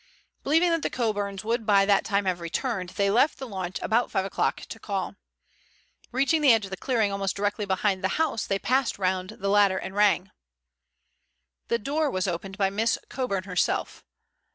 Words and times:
Believing 0.43 0.71
that 0.71 0.81
the 0.81 0.89
Coburns 0.89 1.43
would 1.43 1.63
by 1.63 1.85
that 1.85 2.03
time 2.03 2.25
have 2.25 2.39
returned, 2.39 2.89
they 2.89 3.11
left 3.11 3.37
the 3.37 3.47
launch 3.47 3.79
about 3.83 4.09
five 4.09 4.25
o'clock 4.25 4.61
to 4.61 4.79
call. 4.79 5.15
Reaching 6.11 6.41
the 6.41 6.51
edge 6.51 6.65
of 6.65 6.71
the 6.71 6.75
clearing 6.77 7.11
almost 7.11 7.35
directly 7.35 7.65
behind 7.65 8.03
the 8.03 8.07
house, 8.17 8.47
they 8.47 8.57
passed 8.57 8.97
round 8.97 9.29
the 9.39 9.47
latter 9.49 9.77
and 9.77 9.93
rang. 9.93 10.31
The 11.67 11.77
door 11.77 12.09
was 12.09 12.27
opened 12.27 12.57
by 12.57 12.71
Miss 12.71 12.97
Coburn 13.09 13.43
herself. 13.43 14.03